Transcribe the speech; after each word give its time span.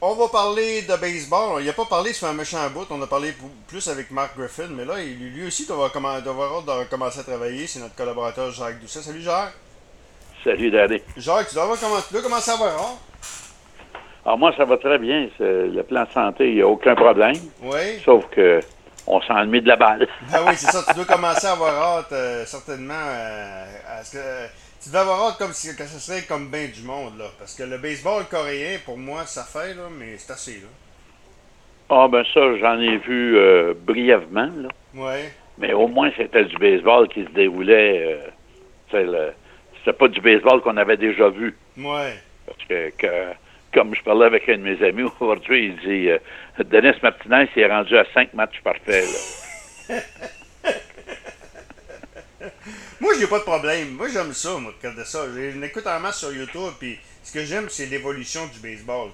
On 0.00 0.14
va 0.14 0.28
parler 0.28 0.82
de 0.82 0.94
baseball. 0.96 1.62
Il 1.62 1.68
a 1.70 1.72
pas 1.72 1.86
parlé 1.86 2.12
sur 2.12 2.28
un 2.28 2.34
méchant 2.34 2.58
bout. 2.68 2.86
On 2.90 3.00
a 3.00 3.06
parlé 3.06 3.32
plus 3.66 3.88
avec 3.88 4.10
Mark 4.10 4.36
Griffin. 4.36 4.68
Mais 4.70 4.84
là, 4.84 4.96
lui 5.02 5.46
aussi, 5.46 5.66
doit 5.66 5.86
avoir 5.86 6.62
de 6.62 6.84
commencer 6.90 7.20
à 7.20 7.22
travailler. 7.22 7.66
C'est 7.66 7.80
notre 7.80 7.94
collaborateur 7.94 8.50
Jacques 8.50 8.78
Doucet. 8.78 9.00
Salut 9.00 9.22
Jacques. 9.22 9.54
Salut 10.44 10.70
Danny. 10.70 11.00
Jacques, 11.16 11.48
tu 11.48 11.54
dois, 11.54 11.64
avoir 11.64 11.78
tu 12.06 12.12
dois 12.12 12.22
commencer 12.22 12.50
à 12.50 12.54
avoir 12.54 12.96
Alors 14.24 14.38
moi, 14.38 14.52
ça 14.54 14.66
va 14.66 14.76
très 14.76 14.98
bien. 14.98 15.30
Le 15.40 15.82
plan 15.82 16.04
santé, 16.12 16.50
il 16.50 16.56
n'y 16.56 16.62
a 16.62 16.68
aucun 16.68 16.94
problème. 16.94 17.36
Oui. 17.62 17.98
Sauf 18.04 18.26
que 18.30 18.60
on 19.06 19.20
s'en 19.22 19.46
mis 19.46 19.62
de 19.62 19.68
la 19.68 19.76
balle. 19.76 20.06
ah 20.32 20.40
oui, 20.46 20.52
c'est 20.56 20.70
ça. 20.70 20.84
Tu 20.88 20.94
dois 20.94 21.04
commencer 21.04 21.46
à 21.46 21.52
avoir 21.52 21.98
hâte, 21.98 22.12
euh, 22.12 22.44
certainement, 22.44 22.94
euh, 22.94 23.64
à 23.88 24.04
ce 24.04 24.12
que 24.12 24.18
tu 24.86 24.92
dois 24.92 25.00
avoir 25.00 25.30
hâte 25.30 25.38
comme 25.38 25.52
si 25.52 25.74
que 25.74 25.84
ce 25.84 25.98
serait 25.98 26.22
comme 26.28 26.48
bien 26.48 26.68
du 26.68 26.82
monde, 26.82 27.18
là. 27.18 27.24
Parce 27.40 27.56
que 27.56 27.64
le 27.64 27.76
baseball 27.76 28.24
coréen, 28.30 28.78
pour 28.84 28.96
moi, 28.96 29.24
ça 29.24 29.42
fait, 29.42 29.74
là, 29.74 29.88
mais 29.90 30.16
c'est 30.16 30.32
assez, 30.32 30.60
là. 30.60 30.68
Ah, 31.90 32.06
ben 32.06 32.22
ça, 32.32 32.56
j'en 32.58 32.78
ai 32.78 32.96
vu 32.98 33.36
euh, 33.36 33.74
brièvement, 33.76 34.48
là. 34.56 34.68
Oui. 34.94 35.24
Mais 35.58 35.72
au 35.72 35.88
moins, 35.88 36.12
c'était 36.16 36.44
du 36.44 36.56
baseball 36.58 37.08
qui 37.08 37.24
se 37.24 37.30
déroulait. 37.30 38.20
Euh, 38.92 39.32
c'était 39.78 39.92
pas 39.92 40.06
du 40.06 40.20
baseball 40.20 40.60
qu'on 40.60 40.76
avait 40.76 40.96
déjà 40.96 41.30
vu. 41.30 41.56
Oui. 41.76 42.10
Parce 42.46 42.64
que, 42.68 42.92
comme 43.74 43.92
je 43.92 44.02
parlais 44.04 44.26
avec 44.26 44.48
un 44.48 44.58
de 44.58 44.62
mes 44.62 44.86
amis 44.86 45.10
aujourd'hui, 45.18 45.66
il 45.66 45.76
dit 45.78 46.10
euh, 46.10 46.18
Denis 46.62 46.96
Martinez 47.02 47.48
s'est 47.54 47.66
rendu 47.66 47.98
à 47.98 48.04
cinq 48.14 48.32
matchs 48.34 48.60
parfaits, 48.62 49.04
là. 49.88 49.96
Moi, 53.06 53.14
j'ai 53.20 53.28
pas 53.28 53.38
de 53.38 53.44
problème. 53.44 53.90
Moi, 53.90 54.08
j'aime 54.12 54.32
ça, 54.32 54.58
moi, 54.58 54.72
de 54.82 55.04
ça. 55.04 55.26
Je 55.32 55.60
l'écoute 55.60 55.86
en 55.86 56.00
masse 56.00 56.18
sur 56.18 56.32
YouTube, 56.32 56.72
puis 56.80 56.98
ce 57.22 57.32
que 57.32 57.44
j'aime, 57.44 57.68
c'est 57.68 57.86
l'évolution 57.86 58.40
du 58.52 58.58
baseball. 58.58 59.10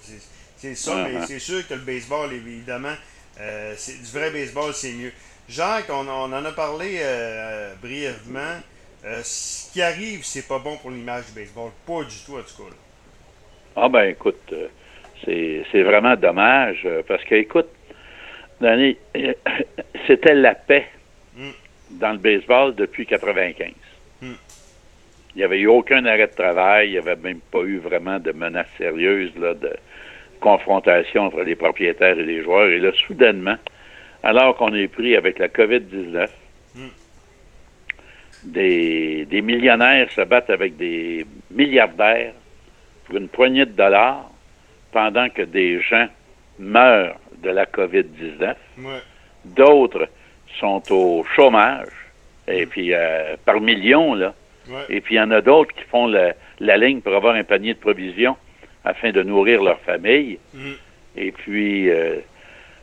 C'est 0.57 0.75
ça, 0.75 1.05
mais 1.05 1.19
uh-huh. 1.19 1.27
c'est 1.27 1.39
sûr 1.39 1.69
que 1.69 1.75
le 1.75 1.81
baseball, 1.81 2.33
évidemment, 2.33 2.95
euh, 3.39 3.75
du 3.75 4.19
vrai 4.19 4.31
baseball, 4.31 4.73
c'est 4.73 4.93
mieux. 4.93 5.13
Jacques, 5.47 5.91
on, 5.91 6.09
en 6.09 6.33
a 6.33 6.53
parlé 6.53 7.01
euh, 7.03 7.75
brièvement. 7.83 8.63
Euh, 9.05 9.21
ce 9.23 9.71
qui 9.71 9.83
arrive, 9.83 10.25
c'est 10.25 10.49
pas 10.49 10.59
bon 10.59 10.79
pour 10.79 10.91
l'image 10.91 11.27
du 11.27 11.39
baseball. 11.39 11.71
Pas 11.87 12.05
du 12.05 12.17
tout, 12.25 12.39
en 12.39 12.43
tout 12.43 12.63
cas. 12.63 12.77
Ah 13.77 13.91
ben 13.91 14.05
écoute, 14.05 14.55
c'est 15.27 15.83
vraiment 15.83 16.17
dommage 16.17 16.89
parce 17.07 17.23
que, 17.25 17.35
écoute, 17.35 17.69
Danny, 18.59 18.97
c'était 20.07 20.35
la 20.35 20.55
paix 20.55 20.89
dans 21.91 22.13
le 22.13 22.19
baseball 22.19 22.75
depuis 22.75 23.05
95. 23.05 23.82
Il 25.35 25.39
n'y 25.39 25.45
avait 25.45 25.61
eu 25.61 25.67
aucun 25.67 26.05
arrêt 26.05 26.27
de 26.27 26.35
travail, 26.35 26.89
il 26.89 26.93
n'y 26.93 26.99
avait 26.99 27.17
même 27.17 27.41
pas 27.51 27.61
eu 27.61 27.79
vraiment 27.79 28.19
de 28.19 28.33
menace 28.33 28.67
sérieuse 28.77 29.33
là, 29.39 29.55
de 29.55 29.73
confrontation 30.41 31.27
entre 31.27 31.43
les 31.43 31.55
propriétaires 31.55 32.19
et 32.19 32.25
les 32.25 32.43
joueurs. 32.43 32.69
Et 32.69 32.79
là, 32.79 32.91
soudainement, 33.07 33.57
alors 34.23 34.57
qu'on 34.57 34.75
est 34.75 34.89
pris 34.89 35.17
avec 35.17 35.39
la 35.39 35.49
COVID-19, 35.49 36.29
hmm. 36.75 36.89
des, 38.45 39.25
des 39.25 39.43
millionnaires 39.43 40.11
se 40.11 40.21
battent 40.21 40.51
avec 40.51 40.77
des 40.77 41.25
milliardaires 41.51 42.35
pour 43.05 43.17
une 43.17 43.29
poignée 43.29 43.67
de 43.67 43.73
dollars 43.73 44.31
pendant 44.93 45.29
que 45.31 45.43
des 45.43 45.81
gens 45.81 46.09
meurent 46.59 47.19
de 47.43 47.51
la 47.51 47.65
COVID-19. 47.65 48.55
D'autres 49.45 50.09
sont 50.61 50.83
au 50.93 51.25
chômage, 51.35 51.89
et 52.47 52.67
puis 52.67 52.93
euh, 52.93 53.37
par 53.45 53.61
millions, 53.61 54.15
là. 54.15 54.35
Et 54.89 55.01
puis 55.01 55.17
il 55.17 55.19
y 55.19 55.21
en 55.21 55.31
a 55.31 55.41
d'autres 55.41 55.75
qui 55.75 55.85
font 55.85 56.07
la, 56.07 56.77
ligne 56.77 57.01
pour 57.01 57.15
avoir 57.15 57.35
un 57.35 57.45
panier 57.45 57.75
de 57.75 57.79
provisions 57.79 58.37
afin 58.85 59.11
de 59.11 59.23
nourrir 59.23 59.63
leur 59.63 59.81
famille. 59.81 60.39
Mm. 60.55 60.73
Et 61.17 61.33
puis, 61.33 61.91
euh, 61.91 62.17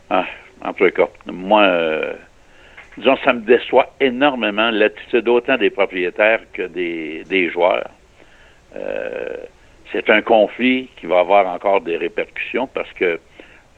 ah, 0.09 0.25
en 0.63 0.73
tout 0.73 0.89
cas, 0.91 1.08
moi, 1.25 1.63
euh, 1.63 2.13
disons, 2.97 3.17
ça 3.23 3.33
me 3.33 3.41
déçoit 3.41 3.94
énormément 3.99 4.69
l'attitude 4.71 5.27
autant 5.27 5.58
des 5.58 5.70
propriétaires 5.70 6.42
que 6.54 6.64
des, 6.64 7.23
des 7.27 7.49
joueurs. 7.49 7.89
c'est 9.92 10.09
un 10.09 10.21
conflit 10.21 10.89
qui 10.98 11.08
va 11.08 11.20
avoir 11.20 11.48
encore 11.48 11.81
des 11.81 11.98
répercussions 11.98 12.67
parce 12.67 12.92
que 12.93 13.20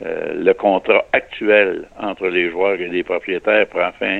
euh, 0.03 0.34
le 0.34 0.53
contrat 0.53 1.06
actuel 1.14 1.88
entre 2.00 2.28
les 2.28 2.50
joueurs 2.50 2.80
et 2.80 2.88
les 2.88 3.03
propriétaires 3.03 3.68
prend 3.68 3.92
fin 3.92 4.20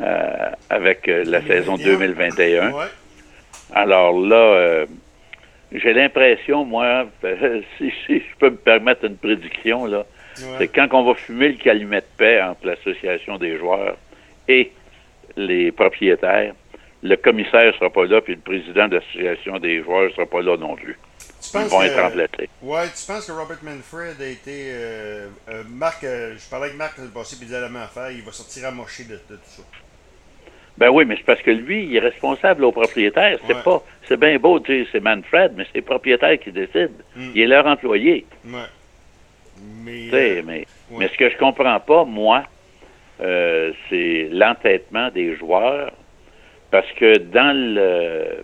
euh, 0.00 0.50
avec 0.70 1.08
euh, 1.08 1.22
la 1.24 1.40
saison 1.42 1.76
2021. 1.76 2.72
Alors 3.72 4.18
là, 4.18 4.86
j'ai 5.72 5.92
l'impression, 5.92 6.64
moi, 6.64 7.06
si, 7.78 7.92
je 8.08 8.36
peux 8.38 8.50
me 8.50 8.56
permettre 8.56 9.04
une 9.04 9.16
prédiction, 9.16 9.86
là, 9.86 10.04
c'est 10.58 10.68
quand 10.68 10.88
on 10.92 11.04
va 11.04 11.14
fumer 11.14 11.48
le 11.48 11.58
calumet 11.58 12.00
de 12.00 12.06
paix 12.16 12.42
entre 12.42 12.66
l'association 12.66 13.38
des 13.38 13.58
joueurs 13.58 13.96
et 14.48 14.72
les 15.36 15.70
propriétaires, 15.72 16.54
le 17.02 17.16
commissaire 17.16 17.66
ne 17.66 17.72
sera 17.72 17.90
pas 17.90 18.04
là, 18.04 18.20
puis 18.20 18.34
le 18.34 18.40
président 18.40 18.88
de 18.88 18.96
l'association 18.96 19.58
des 19.58 19.82
joueurs 19.82 20.04
ne 20.04 20.10
sera 20.10 20.26
pas 20.26 20.42
là 20.42 20.56
non 20.56 20.76
plus. 20.76 20.98
Ils 21.54 21.60
vont 21.60 21.82
être 21.82 22.00
remplacés. 22.00 22.48
Ouais, 22.62 22.86
tu 22.88 23.06
penses 23.06 23.26
que 23.26 23.32
Robert 23.32 23.58
Manfred 23.62 24.20
a 24.20 24.26
été. 24.26 24.66
Euh, 24.72 25.28
euh, 25.48 25.62
Marc, 25.68 26.04
euh, 26.04 26.34
je 26.36 26.50
parlais 26.50 26.66
avec 26.66 26.76
Marc 26.76 26.98
le 26.98 27.08
passé, 27.08 27.36
puis 27.36 27.46
il 27.46 27.48
disait 27.48 27.60
la 27.60 27.68
même 27.68 27.82
affaire, 27.82 28.10
il 28.10 28.22
va 28.22 28.32
sortir 28.32 28.66
amoché 28.66 29.04
de, 29.04 29.14
de, 29.14 29.36
tout 29.36 29.40
ça. 29.46 29.62
Ben 30.78 30.88
oui, 30.90 31.04
mais 31.04 31.16
c'est 31.16 31.24
parce 31.24 31.42
que 31.42 31.50
lui, 31.50 31.84
il 31.84 31.96
est 31.96 32.00
responsable 32.00 32.64
au 32.64 32.72
propriétaire. 32.72 33.38
C'est 33.46 33.62
pas. 33.62 33.82
C'est 34.08 34.18
bien 34.18 34.38
beau 34.38 34.58
de 34.58 34.64
dire 34.64 34.86
c'est 34.90 35.00
Manfred, 35.00 35.52
mais 35.56 35.64
c'est 35.72 35.78
le 35.78 35.84
propriétaire 35.84 36.38
qui 36.38 36.50
décide. 36.52 36.92
Hmm. 37.14 37.30
Il 37.34 37.42
est 37.42 37.46
leur 37.46 37.66
employé. 37.66 38.26
Ouais. 38.46 38.58
Mais, 39.84 40.42
mais, 40.42 40.66
mais 40.90 41.08
ce 41.08 41.18
que 41.18 41.28
je 41.28 41.36
comprends 41.36 41.78
pas, 41.80 42.04
moi, 42.04 42.44
c'est 43.18 44.28
l'entêtement 44.32 45.10
des 45.10 45.36
joueurs. 45.36 45.92
Parce 46.70 46.90
que 46.92 47.18
dans 47.18 47.54
le 47.54 48.42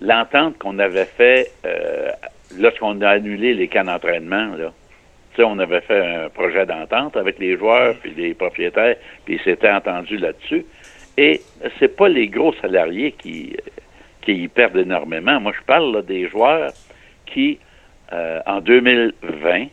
l'entente 0.00 0.58
qu'on 0.58 0.78
avait 0.78 1.04
fait 1.04 1.50
euh, 1.64 2.10
lorsqu'on 2.58 3.00
a 3.00 3.10
annulé 3.10 3.54
les 3.54 3.68
camps 3.68 3.84
d'entraînement, 3.84 4.54
là, 4.56 4.72
on 5.38 5.58
avait 5.58 5.80
fait 5.80 6.00
un 6.00 6.28
projet 6.28 6.66
d'entente 6.66 7.16
avec 7.16 7.38
les 7.38 7.56
joueurs 7.56 7.94
puis 7.96 8.12
les 8.16 8.34
propriétaires, 8.34 8.96
puis 9.24 9.34
ils 9.34 9.40
s'étaient 9.40 9.70
entendus 9.70 10.18
là-dessus. 10.18 10.64
Et 11.16 11.40
c'est 11.78 11.96
pas 11.96 12.08
les 12.08 12.28
gros 12.28 12.52
salariés 12.54 13.12
qui, 13.12 13.56
qui 14.22 14.34
y 14.34 14.48
perdent 14.48 14.76
énormément. 14.76 15.40
Moi, 15.40 15.52
je 15.58 15.64
parle 15.64 16.04
des 16.04 16.28
joueurs 16.28 16.72
qui, 17.26 17.58
euh, 18.12 18.40
en 18.46 18.60
2020, 18.60 19.66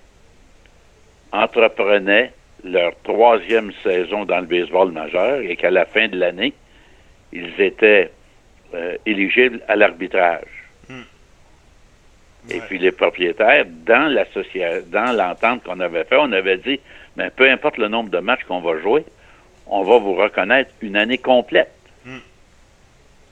entreprenaient 1.32 2.32
leur 2.64 2.94
troisième 3.04 3.72
saison 3.84 4.26
dans 4.26 4.40
le 4.40 4.46
baseball 4.46 4.92
majeur 4.92 5.42
et 5.42 5.56
qu'à 5.56 5.72
la 5.72 5.86
fin 5.86 6.08
de 6.08 6.18
l'année, 6.18 6.54
ils 7.34 7.60
étaient 7.60 8.12
euh, 8.74 8.98
éligibles 9.06 9.62
à 9.68 9.76
l'arbitrage. 9.76 10.61
Et 12.50 12.60
puis 12.62 12.80
les 12.80 12.92
propriétaires, 12.92 13.66
dans 13.86 14.14
dans 14.88 15.16
l'entente 15.16 15.64
qu'on 15.64 15.80
avait 15.80 16.04
fait, 16.06 16.18
on 16.18 16.32
avait 16.32 16.58
dit, 16.58 16.80
mais 17.16 17.30
peu 17.30 17.50
importe 17.50 17.78
le 17.78 17.88
nombre 17.88 18.10
de 18.10 18.20
matchs 18.20 18.44
qu'on 18.48 18.62
va 18.62 18.80
jouer, 18.80 19.06
on 19.68 19.84
va 19.84 20.00
vous 20.00 20.16
reconnaître 20.16 20.72
une 20.82 20.96
année 20.96 21.20
complète. 21.20 21.72
Hmm. 22.06 22.18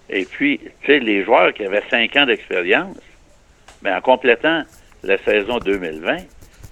Et 0.10 0.26
puis, 0.26 0.60
tu 0.82 0.86
sais, 0.86 1.00
les 1.00 1.24
joueurs 1.24 1.54
qui 1.54 1.64
avaient 1.66 1.84
cinq 1.90 2.16
ans 2.16 2.26
d'expérience, 2.26 2.98
mais 3.82 3.92
en 3.92 4.02
complétant 4.02 4.64
la 5.04 5.18
saison 5.20 5.58
2020, 5.58 6.18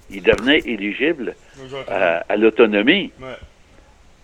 ils 0.09 0.23
devenaient 0.23 0.59
éligibles 0.59 1.35
à, 1.89 2.35
l'autonomie. 2.37 3.11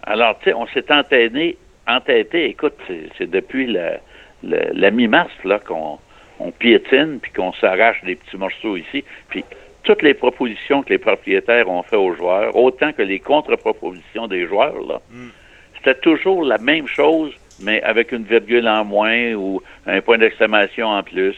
Alors, 0.03 0.37
tu 0.39 0.45
sais, 0.45 0.53
on 0.53 0.67
s'est 0.67 0.91
entêté, 0.91 1.57
entêté, 1.87 2.45
écoute, 2.45 2.75
c'est 3.17 3.29
depuis 3.29 3.67
la, 3.67 3.97
la 4.43 4.91
mi-mars 4.91 5.31
qu'on 5.65 5.99
on 6.39 6.51
piétine 6.51 7.19
puis 7.21 7.31
qu'on 7.31 7.53
s'arrache 7.53 8.03
des 8.03 8.15
petits 8.15 8.37
morceaux 8.37 8.77
ici. 8.77 9.03
Puis 9.29 9.43
toutes 9.83 10.01
les 10.01 10.13
propositions 10.13 10.83
que 10.83 10.89
les 10.89 10.97
propriétaires 10.97 11.69
ont 11.69 11.83
fait 11.83 11.95
aux 11.95 12.13
joueurs, 12.15 12.55
autant 12.55 12.93
que 12.93 13.01
les 13.01 13.19
contre-propositions 13.19 14.27
des 14.27 14.47
joueurs, 14.47 14.79
là, 14.87 15.01
mm. 15.11 15.29
c'était 15.77 15.99
toujours 15.99 16.43
la 16.43 16.57
même 16.57 16.87
chose, 16.87 17.33
mais 17.61 17.81
avec 17.83 18.11
une 18.11 18.23
virgule 18.23 18.67
en 18.67 18.85
moins 18.85 19.33
ou 19.33 19.61
un 19.85 20.01
point 20.01 20.17
d'exclamation 20.17 20.87
en 20.87 21.03
plus, 21.03 21.35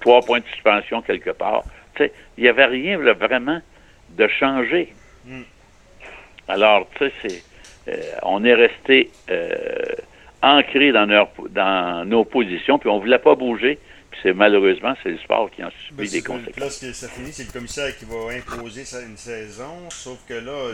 trois 0.00 0.20
points 0.20 0.40
de 0.40 0.46
suspension 0.52 1.02
quelque 1.02 1.30
part. 1.30 1.64
Il 1.98 2.10
n'y 2.44 2.48
avait 2.48 2.66
rien 2.66 2.96
vraiment 2.98 3.60
de 4.10 4.28
changé. 4.28 4.92
Mm. 5.24 5.42
Alors, 6.46 6.88
tu 6.96 7.06
sais, 7.06 7.12
c'est, 7.22 7.42
euh, 7.88 7.96
on 8.22 8.44
est 8.44 8.54
resté 8.54 9.10
euh, 9.30 9.52
ancrés 10.42 10.92
dans, 10.92 11.06
dans 11.50 12.04
nos 12.06 12.24
positions, 12.24 12.78
puis 12.78 12.88
on 12.88 12.96
ne 12.96 13.00
voulait 13.00 13.18
pas 13.18 13.34
bouger. 13.34 13.78
Puis 14.10 14.20
c'est 14.22 14.32
malheureusement, 14.32 14.94
c'est 15.02 15.10
le 15.10 15.18
sport 15.18 15.50
qui 15.50 15.62
en 15.62 15.70
subit 15.70 16.04
ben, 16.04 16.08
des 16.08 16.22
conséquences. 16.22 16.56
Là, 16.58 16.70
ce 16.70 16.92
ça 16.92 17.08
finit, 17.08 17.32
c'est 17.32 17.44
le 17.44 17.52
commissaire 17.52 17.96
qui 17.96 18.06
va 18.06 18.32
imposer 18.32 18.84
une 19.06 19.16
saison. 19.16 19.90
Sauf 19.90 20.18
que 20.26 20.34
là, 20.34 20.72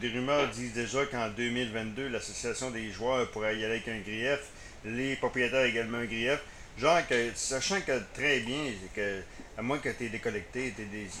des, 0.00 0.08
rumeurs 0.08 0.48
disent 0.48 0.74
déjà 0.74 1.06
qu'en 1.06 1.28
2022, 1.28 2.08
l'association 2.08 2.70
des 2.70 2.90
joueurs 2.90 3.30
pourrait 3.30 3.56
y 3.56 3.64
aller 3.64 3.74
avec 3.74 3.88
un 3.88 4.00
grief. 4.00 4.40
Les 4.84 5.14
propriétaires 5.16 5.64
également 5.64 5.98
un 5.98 6.06
grief. 6.06 6.40
Genre, 6.78 7.06
que, 7.06 7.30
sachant 7.34 7.80
que 7.82 7.92
très 8.14 8.40
bien, 8.40 8.72
que, 8.94 9.20
à 9.58 9.62
moins 9.62 9.78
que 9.78 9.90
tu 9.90 10.06
es 10.06 10.08
déconnecté, 10.08 10.72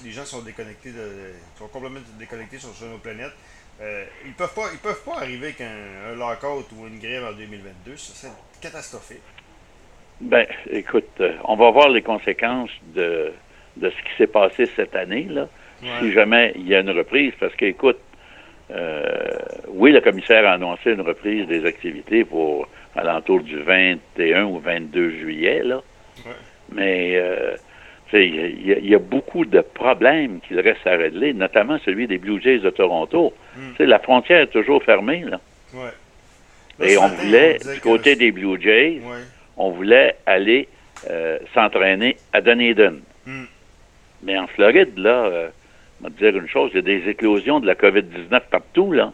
les 0.02 0.10
gens 0.10 0.24
sont 0.24 0.40
déconnectés, 0.40 0.92
de, 0.92 1.32
sont 1.58 1.68
complètement 1.68 2.00
déconnectés 2.18 2.58
sur, 2.58 2.70
nos 2.88 2.98
planètes, 2.98 3.34
euh, 3.80 4.04
ils 4.24 4.32
peuvent 4.32 4.54
pas 4.54 4.70
ils 4.72 4.78
peuvent 4.78 5.02
pas 5.04 5.18
arriver 5.18 5.48
avec 5.48 5.60
un, 5.60 6.14
lockout 6.14 6.66
ou 6.72 6.86
une 6.86 6.98
grève 6.98 7.24
en 7.24 7.32
2022. 7.32 7.96
Ça 7.96 8.14
serait 8.14 8.32
catastrophique. 8.60 9.20
Ben, 10.20 10.46
écoute, 10.70 11.08
euh, 11.20 11.32
on 11.44 11.56
va 11.56 11.70
voir 11.70 11.88
les 11.88 12.02
conséquences 12.02 12.70
de, 12.94 13.32
de 13.76 13.90
ce 13.90 13.96
qui 13.96 14.16
s'est 14.18 14.26
passé 14.26 14.66
cette 14.76 14.94
année, 14.94 15.26
là. 15.28 15.48
Si 16.00 16.12
jamais 16.12 16.52
il 16.54 16.68
y 16.68 16.76
a 16.76 16.80
une 16.80 16.90
reprise, 16.90 17.32
parce 17.40 17.54
qu'écoute, 17.56 17.98
euh, 18.70 19.10
oui, 19.68 19.90
le 19.90 20.00
commissaire 20.00 20.46
a 20.46 20.52
annoncé 20.52 20.92
une 20.92 21.00
reprise 21.00 21.48
des 21.48 21.66
activités 21.66 22.24
pour 22.24 22.68
alentour 22.94 23.40
du 23.40 23.60
21 23.60 24.44
ou 24.44 24.60
22 24.60 25.10
juillet, 25.10 25.62
là. 25.64 25.82
Mais 26.72 27.16
euh, 27.16 27.56
il 28.12 28.88
y, 28.88 28.94
a 28.94 28.98
beaucoup 28.98 29.44
de 29.44 29.60
problèmes 29.60 30.40
qu'il 30.46 30.60
reste 30.60 30.86
à 30.86 30.96
régler, 30.96 31.32
notamment 31.32 31.78
celui 31.84 32.06
des 32.06 32.18
Blue 32.18 32.40
Jays 32.40 32.58
de 32.58 32.70
Toronto. 32.70 33.32
Hmm. 33.56 33.82
La 33.82 33.98
frontière 33.98 34.42
est 34.42 34.46
toujours 34.52 34.82
fermée. 34.82 35.24
Là. 35.26 35.40
Et 36.82 36.98
on 36.98 37.08
voulait, 37.08 37.58
du 37.58 37.80
côté 37.80 38.16
des 38.16 38.30
Blue 38.30 38.60
Jays, 38.60 39.00
on 39.62 39.70
voulait 39.70 40.16
aller 40.26 40.68
euh, 41.08 41.38
s'entraîner 41.54 42.16
à 42.32 42.40
Dunedin. 42.40 42.96
Hmm. 43.26 43.44
Mais 44.22 44.36
en 44.38 44.46
Floride, 44.48 44.98
là, 44.98 45.24
euh, 45.24 45.48
on 46.00 46.04
va 46.04 46.10
te 46.10 46.18
dire 46.18 46.36
une 46.36 46.48
chose, 46.48 46.70
il 46.74 46.76
y 46.76 46.78
a 46.78 46.82
des 46.82 47.08
éclosions 47.08 47.60
de 47.60 47.66
la 47.66 47.74
COVID-19 47.74 48.40
partout, 48.50 48.92
là. 48.92 49.12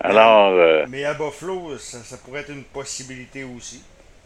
Alors. 0.00 0.52
Euh, 0.52 0.86
mais 0.88 1.04
à 1.04 1.14
Buffalo, 1.14 1.76
ça 1.78 2.16
pourrait 2.24 2.40
être 2.40 2.52
une 2.52 2.64
possibilité 2.64 3.44
aussi. 3.44 3.82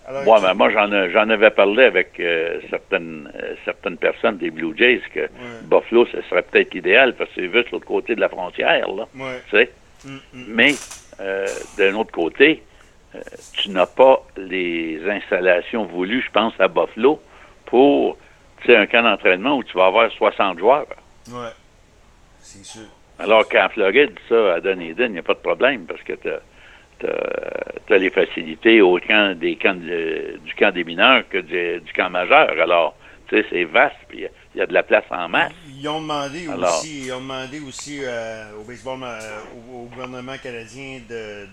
Ouais, 0.09 0.41
mais 0.43 0.55
moi, 0.55 0.69
j'en, 0.71 0.91
j'en 1.11 1.31
avais 1.31 1.51
parlé 1.51 1.85
avec 1.85 2.21
certaines, 2.69 3.31
certaines 3.65 3.97
personnes 3.97 4.37
des 4.37 4.51
Blue 4.51 4.77
Jays 4.77 5.01
que 5.15 5.29
Buffalo, 5.63 6.07
ce 6.07 6.21
serait 6.23 6.43
peut-être 6.43 6.75
idéal 6.75 7.15
parce 7.15 7.31
que 7.31 7.37
c'est 7.37 7.53
juste 7.53 7.71
l'autre 7.71 7.87
côté 7.87 8.17
de 8.17 8.21
la 8.21 8.29
frontière, 8.29 8.89
là. 8.93 9.07
Tu 9.49 9.57
sais? 9.57 9.71
Mm, 10.05 10.17
mm. 10.33 10.45
Mais, 10.49 10.75
euh, 11.21 11.47
d'un 11.79 11.95
autre 11.95 12.11
côté, 12.11 12.63
tu 13.55 13.71
n'as 13.71 13.87
pas 13.87 14.23
les 14.37 15.01
installations 15.09 15.85
voulues, 15.85 16.23
je 16.23 16.31
pense, 16.31 16.55
à 16.59 16.69
Buffalo 16.69 17.21
pour, 17.67 18.17
un 18.69 18.87
camp 18.87 19.03
d'entraînement 19.03 19.57
où 19.57 19.65
tu 19.65 19.77
vas 19.77 19.87
avoir 19.87 20.11
60 20.13 20.59
joueurs. 20.59 20.87
Ouais. 21.31 21.49
C'est 22.41 22.65
sûr. 22.65 22.83
Alors 23.19 23.49
qu'en 23.49 23.69
Floride, 23.69 24.13
ça, 24.29 24.55
à 24.55 24.61
Dunedin, 24.61 25.07
il 25.07 25.13
n'y 25.13 25.19
a 25.19 25.23
pas 25.23 25.35
de 25.35 25.41
problème 25.41 25.85
parce 25.87 26.03
que 26.03 26.13
tu 26.13 26.29
as, 27.07 27.99
les 27.99 28.11
facilités 28.11 28.81
au 28.81 28.99
camp 28.99 29.37
des 29.39 29.57
camps 29.57 29.75
du 29.75 30.55
camp 30.57 30.73
des 30.73 30.85
mineurs 30.85 31.29
que 31.29 31.39
du, 31.39 31.93
camp 31.95 32.11
majeur. 32.11 32.51
Alors, 32.61 32.97
tu 33.29 33.37
sais, 33.37 33.47
c'est 33.51 33.65
vaste, 33.65 33.97
puis 34.09 34.27
il 34.55 34.59
y, 34.59 34.63
a 34.63 34.67
de 34.67 34.73
la 34.73 34.83
place 34.83 35.05
en 35.11 35.29
masse. 35.29 35.53
Ils 35.69 35.89
ont 35.89 36.01
demandé 36.01 36.49
aussi, 36.49 37.07
ils 37.07 37.13
ont 37.13 37.21
demandé 37.21 37.61
aussi 37.61 38.01
euh, 38.03 38.45
au 38.61 38.65
baseball, 38.65 39.01
euh, 39.03 39.41
au, 39.73 39.85
gouvernement 39.87 40.37
canadien 40.43 41.01
de, 41.09 41.47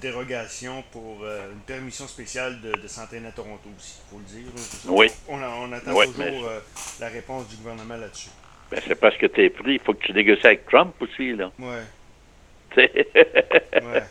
dérogation 0.00 0.82
pour 0.90 1.18
euh, 1.22 1.52
une 1.52 1.60
permission 1.60 2.06
spéciale 2.08 2.60
de, 2.60 2.88
s'entraîner 2.88 3.28
à 3.28 3.32
Toronto 3.32 3.68
aussi, 3.76 4.00
il 4.04 4.10
faut 4.10 4.18
le 4.18 4.24
dire. 4.24 4.52
Oui. 4.88 5.06
On, 5.28 5.72
attend 5.72 5.94
toujours 6.12 6.50
la 6.98 7.08
réponse 7.08 7.48
du 7.48 7.56
gouvernement 7.56 7.96
là-dessus. 7.96 8.30
Ben, 8.70 8.80
c'est 8.86 8.94
parce 8.94 9.16
que 9.16 9.26
tu 9.26 9.44
es 9.44 9.50
pris. 9.50 9.74
Il 9.74 9.80
faut 9.80 9.94
que 9.94 10.04
tu 10.04 10.12
négocies 10.12 10.46
avec 10.46 10.66
Trump 10.66 10.94
aussi, 11.00 11.32
là. 11.32 11.50
Ouais. 12.76 12.88
ouais. 13.74 14.02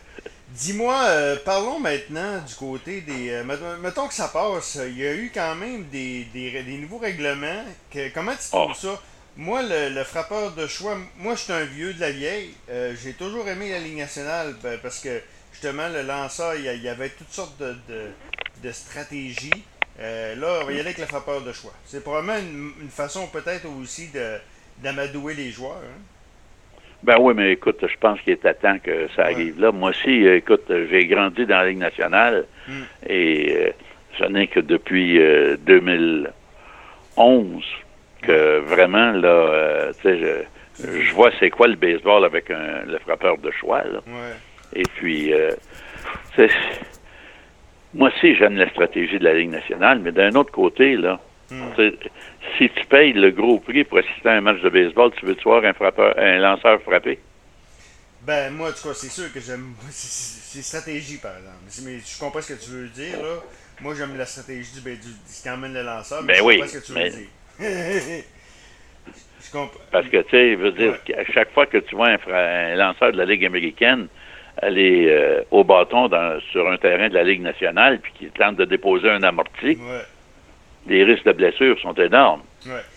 Dis-moi, 0.50 1.04
euh, 1.06 1.36
parlons 1.44 1.78
maintenant 1.78 2.38
du 2.46 2.54
côté 2.54 3.00
des. 3.02 3.30
Euh, 3.30 3.78
mettons 3.80 4.08
que 4.08 4.14
ça 4.14 4.28
passe. 4.28 4.78
Il 4.88 4.98
y 4.98 5.06
a 5.06 5.14
eu 5.14 5.30
quand 5.32 5.54
même 5.54 5.84
des, 5.84 6.24
des, 6.34 6.76
nouveaux 6.78 6.98
règlements. 6.98 7.64
Que, 7.90 8.12
comment 8.12 8.32
tu 8.32 8.50
trouves 8.50 8.72
oh. 8.72 8.74
ça? 8.74 9.00
Moi, 9.36 9.62
le, 9.62 10.02
frappeur 10.02 10.52
de 10.52 10.66
choix, 10.66 10.98
moi, 11.18 11.36
je 11.36 11.40
suis 11.42 11.52
un 11.52 11.64
vieux 11.64 11.94
de 11.94 12.00
la 12.00 12.10
vieille. 12.10 12.50
Euh, 12.68 12.94
j'ai 13.00 13.12
toujours 13.12 13.48
aimé 13.48 13.70
la 13.70 13.78
Ligue 13.78 13.98
nationale 13.98 14.56
ben, 14.60 14.78
parce 14.82 14.98
que, 14.98 15.22
justement, 15.60 15.88
le 15.88 16.02
lanceur, 16.02 16.54
il 16.54 16.82
y, 16.82 16.88
avait 16.88 17.10
toutes 17.10 17.32
sortes 17.32 17.60
de, 17.60 17.74
de, 18.62 18.72
stratégies. 18.72 19.64
là, 19.98 20.60
on 20.62 20.64
va 20.64 20.72
y 20.72 20.76
aller 20.76 20.86
avec 20.86 20.98
le 20.98 21.04
frappeur 21.04 21.42
de 21.42 21.52
choix. 21.52 21.72
C'est 21.84 22.02
probablement 22.02 22.38
une, 22.38 22.88
façon, 22.88 23.26
peut-être 23.26 23.66
aussi, 23.80 24.10
d'amadouer 24.78 25.34
les 25.34 25.50
joueurs. 25.50 25.82
Hein? 25.84 26.00
Ben 27.02 27.16
oui, 27.18 27.34
mais 27.34 27.52
écoute, 27.52 27.78
je 27.82 27.96
pense 27.98 28.20
qu'il 28.20 28.32
est 28.32 28.44
à 28.44 28.54
temps 28.54 28.78
que 28.78 29.08
ça 29.16 29.24
arrive 29.24 29.58
là. 29.58 29.72
Moi 29.72 29.90
aussi, 29.90 30.26
euh, 30.26 30.36
écoute, 30.36 30.64
j'ai 30.68 31.06
grandi 31.06 31.46
dans 31.46 31.56
la 31.56 31.68
Ligue 31.68 31.78
nationale 31.78 32.44
hmm. 32.68 32.82
et 33.08 33.56
euh, 33.56 33.70
ce 34.18 34.24
n'est 34.24 34.48
que 34.48 34.60
depuis 34.60 35.18
2011 35.64 36.26
euh, 37.16 37.60
que 38.20 38.58
vraiment, 38.60 39.12
là, 39.12 39.92
tu 40.02 40.02
sais, 40.02 40.46
je, 40.78 41.14
vois 41.14 41.30
c'est 41.40 41.48
quoi 41.48 41.68
le 41.68 41.76
baseball 41.76 42.22
avec 42.26 42.50
un, 42.50 42.84
le 42.86 42.98
frappeur 42.98 43.38
de 43.38 43.50
choix, 43.50 43.82
là. 43.84 44.00
Et 44.74 44.84
puis, 44.96 45.32
moi 47.94 48.08
aussi, 48.08 48.36
j'aime 48.36 48.56
la 48.56 48.68
stratégie 48.70 49.18
de 49.18 49.24
la 49.24 49.34
Ligue 49.34 49.50
nationale, 49.50 50.00
mais 50.00 50.12
d'un 50.12 50.32
autre 50.32 50.52
côté, 50.52 50.96
là, 50.96 51.20
Hmm. 51.50 51.72
Si 52.58 52.70
tu 52.70 52.86
payes 52.86 53.12
le 53.12 53.30
gros 53.32 53.58
prix 53.58 53.82
pour 53.82 53.98
assister 53.98 54.28
à 54.28 54.34
un 54.34 54.40
match 54.40 54.60
de 54.60 54.68
baseball, 54.68 55.10
tu 55.18 55.26
veux-tu 55.26 55.42
voir 55.42 55.64
un, 55.64 55.72
frappeur, 55.72 56.14
un 56.16 56.38
lanceur 56.38 56.80
frapper? 56.82 57.18
Ben, 58.22 58.52
moi, 58.52 58.68
en 58.68 58.72
tout 58.72 58.88
cas, 58.88 58.94
c'est 58.94 59.08
sûr 59.08 59.32
que 59.32 59.40
j'aime. 59.40 59.74
C'est 59.90 60.62
stratégie, 60.62 61.18
par 61.18 61.36
exemple. 61.36 61.58
Mais 61.84 61.98
je 61.98 62.18
comprends 62.18 62.40
ce 62.40 62.52
que 62.52 62.64
tu 62.64 62.70
veux 62.70 62.88
dire, 62.88 63.20
là. 63.22 63.36
Moi, 63.80 63.94
j'aime 63.96 64.16
la 64.16 64.26
stratégie 64.26 64.72
du, 64.74 64.80
ben, 64.80 64.94
du, 64.94 65.08
qui 65.42 65.48
emmène 65.48 65.72
le 65.72 65.82
lanceur, 65.82 66.22
mais 66.22 66.34
ben 66.34 66.38
je 66.38 66.42
oui, 66.42 66.56
comprends 66.56 66.72
ce 66.72 66.78
que 66.78 66.86
tu 66.86 66.92
veux 66.92 67.08
dire. 67.08 67.28
je 69.40 69.50
comprends. 69.52 69.80
Parce 69.90 70.06
que, 70.08 70.22
tu 70.22 70.30
sais, 70.30 70.54
veux 70.54 70.72
dire, 70.72 70.98
à 71.16 71.24
chaque 71.32 71.52
fois 71.52 71.66
que 71.66 71.78
tu 71.78 71.94
vois 71.94 72.08
un, 72.08 72.74
lanceur 72.76 73.12
de 73.12 73.16
la 73.16 73.24
Ligue 73.24 73.46
américaine 73.46 74.08
aller 74.58 75.06
euh, 75.08 75.42
au 75.50 75.64
bâton 75.64 76.08
dans, 76.08 76.40
sur 76.52 76.70
un 76.70 76.76
terrain 76.76 77.08
de 77.08 77.14
la 77.14 77.24
Ligue 77.24 77.42
nationale, 77.42 78.00
puis 78.00 78.12
qu'il 78.12 78.30
tente 78.30 78.56
de 78.56 78.64
déposer 78.64 79.10
un 79.10 79.22
amorti, 79.22 79.76
ouais 79.76 80.04
les 80.86 81.04
risques 81.04 81.24
de 81.24 81.32
blessure 81.32 81.78
sont 81.80 81.94
énormes. 81.94 82.42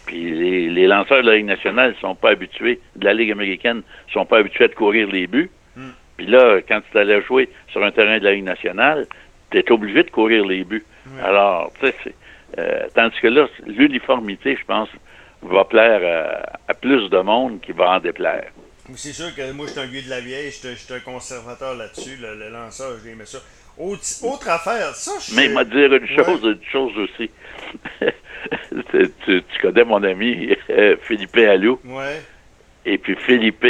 Puis 0.06 0.70
les, 0.70 0.88
lanceurs 0.88 1.22
de 1.22 1.30
la 1.30 1.36
Ligue 1.38 1.46
nationale 1.46 1.96
sont 2.02 2.16
pas 2.16 2.32
habitués, 2.32 2.80
de 2.96 3.06
la 3.06 3.14
Ligue 3.14 3.32
américaine, 3.32 3.82
sont 4.12 4.26
pas 4.26 4.40
habitués 4.40 4.66
à 4.66 4.68
courir 4.70 5.08
les 5.08 5.28
buts. 5.28 5.52
Hmm. 5.76 5.92
Puis 6.18 6.28
là, 6.28 6.60
quand 6.68 6.82
tu 6.92 6.98
allais 6.98 7.22
jouer 7.24 7.50
sur 7.70 7.84
un 7.84 7.92
terrain 7.92 8.20
de 8.20 8.24
la 8.24 8.34
Ligue 8.34 8.44
nationale, 8.44 9.08
tu 9.52 9.60
es 9.60 9.72
obligé 9.72 10.04
de 10.04 10.10
courir 10.10 10.46
les 10.46 10.64
buts. 10.64 10.86
Alors, 11.22 11.72
tu 11.80 11.88
sais, 11.88 12.16
euh, 12.58 12.88
tandis 12.96 13.20
que 13.22 13.28
là, 13.28 13.48
l'uniformité, 13.66 14.58
je 14.60 14.66
pense, 14.66 14.90
va 15.42 15.66
plaire 15.66 16.48
à, 16.68 16.74
plus 16.74 17.10
de 17.10 17.20
monde 17.20 17.60
qui 17.62 17.72
va 17.72 17.92
en 17.92 18.00
déplaire. 18.00 18.52
C'est 18.96 19.14
sûr 19.14 19.34
que 19.34 19.52
moi, 19.54 19.66
je 19.68 19.72
suis 19.72 19.80
un 19.80 19.86
vieux 19.86 20.02
de 20.02 20.10
la 20.10 20.20
vieille, 20.20 20.52
je 20.52 20.76
suis 20.76 20.94
un 20.94 21.00
conservateur 21.00 21.76
là-dessus, 21.76 22.18
le, 22.20 22.50
lanceur, 22.50 22.98
j'ai 23.04 23.26
ça. 23.26 23.40
Autre, 23.78 24.50
affaire, 24.50 24.94
ça, 24.94 25.14
je 25.20 25.36
Mais 25.36 25.46
il 25.46 25.54
m'a 25.54 25.64
dire 25.64 25.92
une 25.94 26.08
chose, 26.08 26.42
une 26.44 26.60
chose 26.72 26.92
aussi. 26.98 27.32
tu, 29.24 29.44
connais 29.62 29.84
mon 29.84 30.04
ami 30.04 30.56
euh, 30.70 30.96
Philippe 31.02 31.38
Allou. 31.38 31.80
Ouais. 31.86 32.22
Et 32.86 33.00
puis 33.00 33.16
Philippe, 33.16 33.66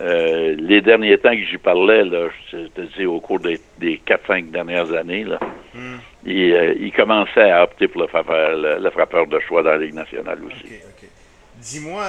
euh, 0.00 0.54
les 0.58 0.80
derniers 0.80 1.16
temps 1.18 1.34
que 1.34 1.44
j'y 1.44 1.58
parlais, 1.58 2.04
là, 2.04 2.28
je 2.50 2.66
te 2.68 2.80
dis 2.96 3.06
au 3.06 3.20
cours 3.20 3.40
des, 3.40 3.60
des 3.78 4.00
4-5 4.06 4.50
dernières 4.50 4.92
années, 4.92 5.24
là, 5.24 5.38
hmm. 5.74 5.96
euh, 6.26 6.74
il, 6.78 6.92
commençait 6.92 7.50
à 7.50 7.62
opter 7.62 7.88
pour 7.88 8.02
le 8.02 8.08
frappeur, 8.08 8.56
le, 8.56 8.90
frappeur 8.90 9.26
de 9.26 9.38
choix 9.40 9.62
dans 9.62 9.70
la 9.70 9.78
Ligue 9.78 9.94
nationale 9.94 10.38
aussi. 10.44 10.74
Dis-moi, 11.62 12.04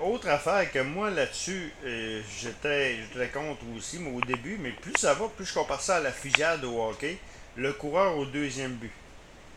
autre 0.00 0.28
affaire 0.28 0.70
que 0.72 0.80
moi 0.80 1.08
là-dessus, 1.10 1.72
j'étais, 2.40 2.96
j'étais 2.96 3.28
contre 3.28 3.60
aussi, 3.76 4.00
mais 4.00 4.10
au 4.10 4.20
début, 4.20 4.58
mais 4.60 4.70
plus 4.70 4.94
ça 4.96 5.14
va, 5.14 5.26
plus 5.28 5.44
je 5.44 5.54
compare 5.54 5.80
ça 5.80 5.96
à 5.96 6.00
la 6.00 6.10
fusillade 6.10 6.64
au 6.64 6.82
hockey, 6.88 7.16
le 7.56 7.72
coureur 7.72 8.18
au 8.18 8.24
deuxième 8.24 8.72
but 8.72 8.90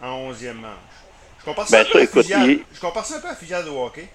en 0.01 0.31
11e 0.31 0.53
manche. 0.53 0.97
Je 1.39 1.45
compare 1.45 1.67
ça, 1.67 1.83
ben, 1.83 1.87
un, 1.87 1.91
peu 1.91 2.01
à 2.01 2.07
fusillade, 2.07 2.59
je 2.73 2.79
compare 2.79 3.05
ça 3.05 3.17
un 3.17 3.21
peu 3.21 3.27
à 3.29 3.35
fusillade 3.35 3.65
de 3.65 3.69
hockey. 3.69 4.07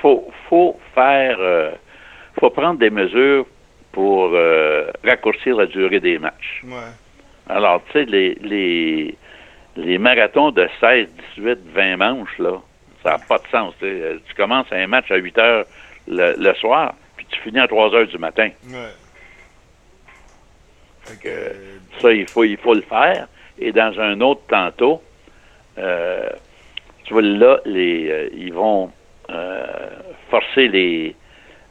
Faut, 0.00 0.30
faut 0.48 0.78
faire. 0.94 1.36
Euh, 1.40 1.72
faut 2.38 2.50
prendre 2.50 2.78
des 2.78 2.90
mesures 2.90 3.46
pour 3.92 4.30
euh, 4.32 4.90
raccourcir 5.04 5.56
la 5.56 5.66
durée 5.66 6.00
des 6.00 6.18
matchs. 6.18 6.62
Ouais. 6.64 6.92
Alors, 7.48 7.82
tu 7.86 7.92
sais, 7.92 8.04
les, 8.04 8.34
les, 8.36 9.16
les 9.76 9.98
marathons 9.98 10.50
de 10.50 10.68
16, 10.80 11.08
18, 11.36 11.58
20 11.74 11.96
manches, 11.96 12.38
là, 12.38 12.60
ça 13.02 13.10
n'a 13.10 13.18
pas 13.18 13.38
de 13.38 13.46
sens. 13.48 13.74
Euh, 13.82 14.18
tu 14.26 14.34
commences 14.34 14.66
un 14.72 14.86
match 14.86 15.10
à 15.10 15.16
8 15.16 15.38
heures 15.38 15.64
le, 16.06 16.34
le, 16.38 16.54
soir, 16.54 16.94
puis 17.16 17.26
tu 17.30 17.40
finis 17.40 17.60
à 17.60 17.68
3 17.68 17.94
heures 17.94 18.06
du 18.06 18.18
matin. 18.18 18.50
Ouais. 18.66 18.92
Fait 21.02 21.20
que, 21.22 22.00
ça, 22.00 22.12
il 22.12 22.28
faut, 22.28 22.44
il 22.44 22.56
faut 22.56 22.74
le 22.74 22.82
faire. 22.82 23.28
Et 23.58 23.72
dans 23.72 23.98
un 23.98 24.20
autre 24.20 24.42
tantôt, 24.48 25.02
euh, 25.78 26.28
tu 27.04 27.12
vois, 27.12 27.22
là, 27.22 27.60
les, 27.64 28.10
euh, 28.10 28.28
ils 28.34 28.52
vont 28.52 28.92
euh, 29.30 29.66
forcer 30.30 30.68
les, 30.68 31.16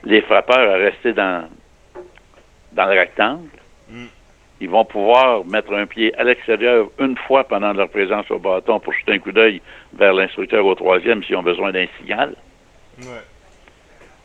les 0.04 0.22
frappeurs 0.22 0.72
à 0.74 0.78
rester 0.78 1.14
dans, 1.14 1.48
dans 2.74 2.86
le 2.86 3.00
rectangle. 3.00 3.50
Ils 4.60 4.70
vont 4.70 4.86
pouvoir 4.86 5.46
mettre 5.46 5.74
un 5.74 5.86
pied 5.86 6.18
à 6.18 6.24
l'extérieur 6.24 6.88
une 7.00 7.16
fois 7.18 7.44
pendant 7.44 7.74
leur 7.74 7.90
présence 7.90 8.30
au 8.32 8.40
bâton 8.40 8.80
pour 8.80 8.94
jeter 8.94 9.14
un 9.14 9.20
coup 9.20 9.32
d'œil 9.32 9.62
vers 9.94 10.14
l'instructeur 10.14 10.66
au 10.66 10.74
troisième 10.74 11.24
s'ils 11.24 11.36
ont 11.36 11.44
besoin 11.44 11.72
d'un 11.72 11.86
signal. 12.00 12.34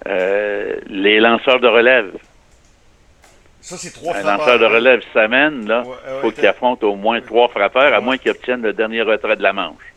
Euh, 0.07 0.77
les 0.89 1.21
lanceurs 1.21 1.61
de 1.61 1.69
relève. 1.69 2.12
Ça, 3.61 3.77
c'est 3.77 3.93
trois 3.93 4.17
Un 4.17 4.23
lanceur 4.23 4.59
de 4.59 4.65
relève 4.65 5.03
s'amène, 5.12 5.69
là. 5.69 5.85
Il 5.87 6.21
faut 6.23 6.31
qu'il 6.33 6.47
affronte 6.47 6.83
au 6.83 6.97
moins 6.97 7.21
trois 7.21 7.49
frappeurs, 7.49 7.95
à 7.95 8.01
moins 8.01 8.17
qu'il 8.17 8.31
obtienne 8.31 8.62
le 8.62 8.73
dernier 8.73 9.03
retrait 9.03 9.37
de 9.37 9.43
la 9.43 9.53
manche. 9.53 9.95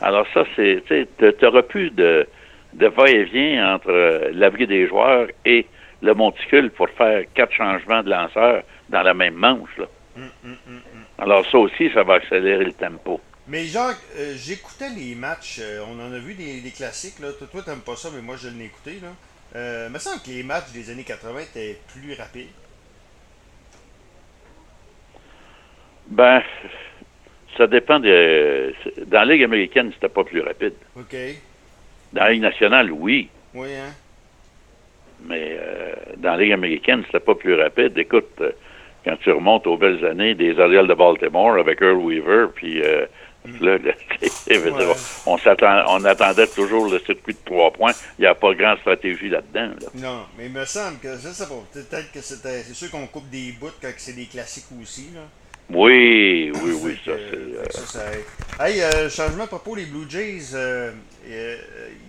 Alors 0.00 0.26
ça, 0.32 0.44
c'est, 0.56 0.82
tu 0.88 1.06
n'auras 1.42 1.62
plus 1.62 1.90
de, 1.90 2.26
de 2.72 2.86
va-et-vient 2.86 3.74
entre 3.74 3.90
euh, 3.90 4.30
l'abri 4.32 4.66
des 4.66 4.86
joueurs 4.86 5.26
et 5.44 5.66
le 6.02 6.14
monticule 6.14 6.70
pour 6.70 6.88
faire 6.90 7.24
quatre 7.34 7.52
changements 7.52 8.02
de 8.02 8.10
lanceurs 8.10 8.62
dans 8.88 9.02
la 9.02 9.14
même 9.14 9.34
manche. 9.34 9.76
Là. 9.78 9.86
Hum, 10.16 10.30
hum, 10.44 10.56
hum, 10.66 10.80
Alors 11.18 11.48
ça 11.50 11.58
aussi, 11.58 11.90
ça 11.94 12.02
va 12.02 12.14
accélérer 12.14 12.64
le 12.64 12.72
tempo. 12.72 13.20
Mais 13.46 13.64
Jacques, 13.64 13.96
euh, 14.16 14.34
j'écoutais 14.36 14.90
les 14.90 15.14
matchs, 15.14 15.58
euh, 15.60 15.84
on 15.88 15.98
en 16.00 16.12
a 16.12 16.18
vu 16.18 16.34
des, 16.34 16.70
classiques, 16.70 17.18
là. 17.20 17.28
toi, 17.32 17.62
tu 17.62 17.70
n'aimes 17.70 17.80
pas 17.80 17.96
ça, 17.96 18.10
mais 18.14 18.20
moi 18.20 18.36
je 18.36 18.48
l'ai 18.48 18.66
écouté. 18.66 18.98
Là. 19.00 19.08
Euh, 19.56 19.86
il 19.88 19.92
me 19.92 19.98
semble 19.98 20.20
que 20.22 20.30
les 20.30 20.42
matchs 20.42 20.72
des 20.72 20.90
années 20.90 21.04
80 21.04 21.40
étaient 21.40 21.78
plus 21.88 22.14
rapides. 22.14 22.48
Ben, 26.08 26.42
ça 27.56 27.66
dépend 27.66 28.00
de. 28.00 28.74
Dans 29.06 29.20
la 29.20 29.34
Ligue 29.34 29.44
américaine, 29.44 29.92
c'était 29.94 30.08
pas 30.08 30.24
plus 30.24 30.40
rapide. 30.40 30.74
OK. 30.96 31.16
Dans 32.12 32.24
la 32.24 32.30
Ligue 32.32 32.42
nationale, 32.42 32.90
oui. 32.92 33.28
Oui, 33.54 33.68
hein? 33.74 33.92
Mais 35.24 35.56
euh, 35.58 35.94
dans 36.18 36.32
la 36.32 36.38
Ligue 36.38 36.52
américaine, 36.52 37.02
c'était 37.06 37.20
pas 37.20 37.34
plus 37.34 37.54
rapide. 37.54 37.96
Écoute, 37.98 38.30
euh, 38.40 38.52
quand 39.04 39.16
tu 39.22 39.30
remontes 39.30 39.66
aux 39.66 39.76
belles 39.76 40.04
années 40.04 40.34
des 40.34 40.58
Ariels 40.58 40.86
de 40.86 40.94
Baltimore 40.94 41.58
avec 41.58 41.80
Earl 41.80 41.98
Weaver, 41.98 42.48
puis 42.54 42.82
euh, 42.82 43.06
mm. 43.46 43.64
là, 43.64 43.78
on, 45.26 45.36
on 45.88 46.04
attendait 46.04 46.46
toujours 46.48 46.90
le 46.90 46.98
circuit 46.98 47.34
de 47.34 47.38
trois 47.44 47.70
points. 47.70 47.92
Il 48.18 48.22
n'y 48.22 48.26
a 48.26 48.34
pas 48.34 48.54
grande 48.54 48.78
stratégie 48.78 49.28
là-dedans. 49.28 49.74
Non, 49.94 50.26
mais 50.36 50.46
il 50.46 50.52
me 50.52 50.64
semble 50.64 50.98
que 50.98 51.16
ça, 51.16 51.46
peut-être 51.72 52.12
que 52.12 52.20
c'était. 52.20 52.62
C'est 52.62 52.74
sûr 52.74 52.90
qu'on 52.90 53.06
coupe 53.06 53.28
des 53.30 53.52
bouts 53.52 53.68
quand 53.80 53.90
c'est 53.96 54.14
des 54.14 54.26
classiques 54.26 54.66
aussi. 54.80 55.10
Là. 55.14 55.22
Oui, 55.70 56.50
oui, 56.54 56.78
oui, 56.82 56.98
ça, 57.04 57.12
c'est. 57.30 57.86
Ça, 57.86 58.00
Hey, 58.58 58.80
euh, 58.80 59.10
changement 59.10 59.44
à 59.44 59.46
propos, 59.46 59.74
les 59.74 59.84
Blue 59.84 60.08
Jays, 60.08 60.54
euh, 60.54 60.92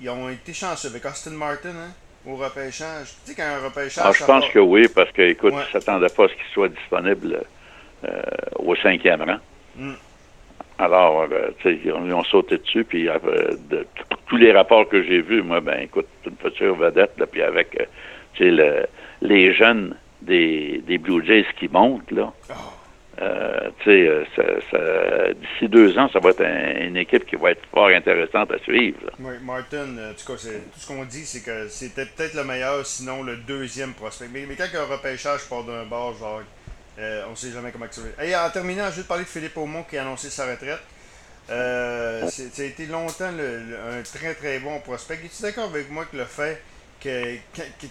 ils 0.01 0.09
ont 0.09 0.29
été 0.29 0.53
chanceux 0.53 0.87
avec 0.87 1.05
Austin 1.05 1.31
Martin, 1.31 1.69
hein, 1.69 1.93
au 2.25 2.35
repêchage. 2.35 3.07
Tu 3.25 3.31
sais 3.31 3.35
qu'un 3.35 3.59
repêchage. 3.59 4.03
Ah, 4.05 4.11
je 4.17 4.23
pense 4.25 4.47
que 4.49 4.59
oui, 4.59 4.87
parce 4.93 5.11
que, 5.11 5.21
écoute, 5.21 5.53
ils 5.55 5.59
ne 5.59 5.79
s'attendaient 5.79 6.09
pas 6.09 6.25
à 6.25 6.27
ce 6.27 6.33
qu'il 6.33 6.53
soit 6.53 6.69
disponible 6.69 7.41
euh, 8.03 8.21
au 8.57 8.75
cinquième 8.75 9.21
rang. 9.21 9.37
Hmm. 9.75 9.93
Alors, 10.77 11.27
tu 11.59 11.75
sais, 11.75 11.79
ils 11.83 11.91
ont 11.91 12.23
sauté 12.23 12.57
dessus, 12.57 12.85
puis 12.85 13.03
de 13.03 13.85
tous 14.27 14.37
les 14.37 14.53
rapports 14.53 14.87
que 14.87 15.03
j'ai 15.03 15.21
vus, 15.21 15.41
moi, 15.41 15.59
ben, 15.59 15.81
écoute, 15.81 16.07
une 16.25 16.37
future 16.37 16.75
vedette, 16.75 17.11
là, 17.17 17.25
puis 17.25 17.41
avec, 17.41 17.71
tu 18.33 18.45
sais, 18.45 18.51
le, 18.51 18.85
les 19.21 19.53
jeunes 19.53 19.95
des, 20.21 20.81
des 20.87 20.97
Blue 20.97 21.25
Jays 21.25 21.45
qui 21.59 21.67
montent, 21.67 22.11
là. 22.11 22.31
Oh. 22.49 22.53
Euh, 23.21 23.69
euh, 23.87 25.33
d'ici 25.33 25.67
deux 25.67 25.97
ans, 25.97 26.09
ça 26.13 26.19
va 26.19 26.29
être 26.29 26.41
une 26.41 26.95
équipe 26.95 27.25
qui 27.25 27.35
va 27.35 27.51
être 27.51 27.65
fort 27.73 27.87
intéressante 27.87 28.51
à 28.51 28.59
suivre. 28.59 29.11
Martin, 29.41 29.97
euh, 29.97 30.13
tout 30.13 30.33
tout 30.33 30.37
ce 30.37 30.87
qu'on 30.87 31.03
dit, 31.03 31.25
c'est 31.25 31.41
que 31.41 31.67
c'était 31.67 32.05
peut-être 32.05 32.35
le 32.35 32.43
meilleur, 32.45 32.85
sinon 32.85 33.23
le 33.23 33.37
deuxième 33.37 33.93
prospect. 33.93 34.27
Mais, 34.31 34.45
quand 34.55 34.67
un 34.73 34.85
repêchage 34.85 35.41
part 35.49 35.63
d'un 35.63 35.85
bord, 35.85 36.13
genre, 36.17 36.41
on 36.97 37.31
ne 37.31 37.35
sait 37.35 37.51
jamais 37.51 37.71
comment 37.71 37.85
ça 37.89 38.01
va. 38.01 38.25
Et 38.25 38.35
en 38.35 38.49
terminant, 38.49 38.85
je 38.89 38.97
vais 38.97 39.03
te 39.03 39.07
parler 39.07 39.23
de 39.23 39.29
Philippe 39.29 39.57
Aumont 39.57 39.83
qui 39.83 39.97
a 39.97 40.01
annoncé 40.01 40.29
sa 40.29 40.45
retraite. 40.45 40.81
ça 41.47 42.61
a 42.61 42.65
été 42.65 42.85
longtemps 42.85 43.29
un 43.29 44.01
très 44.03 44.33
très 44.35 44.59
bon 44.59 44.79
prospect. 44.79 45.15
Es-tu 45.15 45.41
d'accord 45.41 45.65
avec 45.65 45.89
moi 45.91 46.05
que 46.05 46.15
le 46.15 46.25
fait 46.25 46.61
que, 47.01 47.35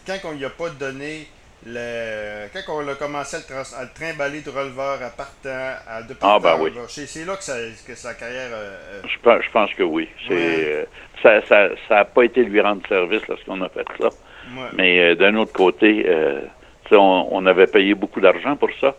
quand 0.06 0.30
on 0.30 0.34
n'y 0.34 0.44
a 0.44 0.50
pas 0.50 0.70
donné 0.70 1.26
le, 1.66 2.46
quand 2.52 2.74
on 2.74 2.88
a 2.88 2.94
commencé 2.94 3.36
à 3.36 3.40
le, 3.40 3.88
trimballer 3.94 4.40
de 4.42 4.50
releveur 4.50 5.02
à 5.02 5.10
partant, 5.10 5.74
à 5.88 6.02
de 6.02 6.14
ah, 6.20 6.38
ben 6.40 6.56
oui. 6.60 6.70
c'est 6.86 7.24
là 7.24 7.36
que, 7.36 7.42
ça, 7.42 7.54
que 7.86 7.94
sa 7.96 8.14
carrière. 8.14 8.50
Euh, 8.52 8.76
euh, 8.92 9.00
je, 9.08 9.18
pense, 9.18 9.42
je 9.44 9.50
pense 9.50 9.74
que 9.74 9.82
oui. 9.82 10.08
C'est, 10.28 10.86
euh, 11.24 11.40
ça 11.48 11.70
n'a 11.90 12.04
pas 12.04 12.24
été 12.24 12.44
lui 12.44 12.60
rendre 12.60 12.86
service 12.88 13.26
lorsqu'on 13.28 13.60
a 13.62 13.68
fait 13.68 13.86
ça. 14.00 14.08
Mais 14.74 15.14
d'un 15.16 15.34
autre 15.34 15.52
côté, 15.52 16.06
on, 16.92 17.28
on, 17.30 17.46
avait 17.46 17.66
payé 17.66 17.94
beaucoup 17.94 18.20
d'argent 18.20 18.56
pour 18.56 18.70
ça. 18.80 18.94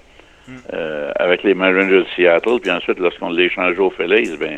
Hmm. 0.48 1.12
avec 1.18 1.44
les 1.44 1.54
Mariners 1.54 2.00
de 2.00 2.06
Seattle, 2.16 2.60
puis 2.60 2.72
ensuite, 2.72 2.98
lorsqu'on 2.98 3.30
l'a 3.30 3.44
échangé 3.44 3.78
au 3.78 3.92
Phillies, 3.92 4.36
ben, 4.39 4.58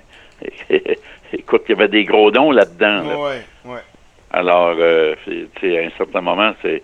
écoute, 1.33 1.63
il 1.67 1.71
y 1.71 1.73
avait 1.73 1.89
des 1.89 2.05
gros 2.05 2.31
dons 2.31 2.51
là-dedans. 2.51 3.03
Là. 3.03 3.17
Ouais. 3.65 3.81
Alors, 4.31 4.79
à 4.79 5.13
un 5.63 5.89
certain 5.97 6.21
moment, 6.21 6.53
c'est 6.61 6.81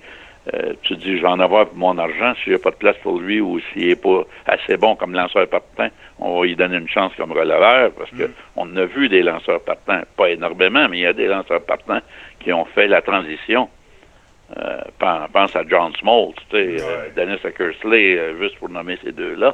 euh, 0.54 0.74
tu 0.82 0.96
te 0.96 1.02
dis, 1.02 1.18
je 1.18 1.22
vais 1.22 1.28
en 1.28 1.40
avoir 1.40 1.68
pour 1.68 1.78
mon 1.78 1.98
argent. 1.98 2.34
S'il 2.44 2.54
n'y 2.54 2.60
a 2.60 2.62
pas 2.62 2.72
de 2.72 2.76
place 2.76 2.96
pour 3.04 3.20
lui 3.20 3.42
ou 3.42 3.60
s'il 3.60 3.88
n'est 3.88 3.96
pas 3.96 4.24
assez 4.46 4.78
bon 4.78 4.96
comme 4.96 5.14
lanceur 5.14 5.48
partant, 5.48 5.90
on 6.20 6.40
va 6.40 6.46
lui 6.46 6.56
donner 6.56 6.78
une 6.78 6.88
chance 6.88 7.12
comme 7.18 7.32
releveur 7.32 7.92
parce 7.92 8.10
qu'on 8.12 8.18
mm. 8.18 8.32
on 8.56 8.78
a 8.78 8.86
vu 8.86 9.10
des 9.10 9.24
lanceurs 9.24 9.62
partants, 9.62 10.02
pas 10.16 10.30
énormément, 10.30 10.88
mais 10.90 11.00
il 11.00 11.02
y 11.02 11.06
a 11.06 11.14
des 11.14 11.28
lanceurs 11.28 11.62
partants 11.64 12.00
qui 12.40 12.54
ont 12.54 12.66
fait 12.66 12.88
la 12.88 13.02
transition. 13.02 13.70
Euh, 14.58 14.80
pense 15.34 15.56
à 15.58 15.64
John 15.68 15.94
Smoltz, 16.00 16.38
tu 16.50 16.56
sais, 16.56 16.78
euh, 16.82 17.10
Dennis 17.14 17.40
Eckersley, 17.44 18.38
juste 18.40 18.58
pour 18.60 18.70
nommer 18.70 18.98
ces 19.04 19.12
deux-là. 19.12 19.54